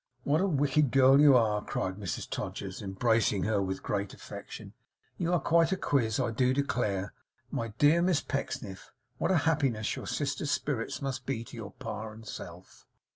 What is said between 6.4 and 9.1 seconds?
declare! My dear Miss Pecksniff,